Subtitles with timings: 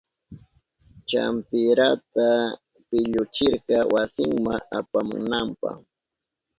[1.09, 2.29] Champirata
[2.89, 5.69] pilluchirka wasinma apamunanpa.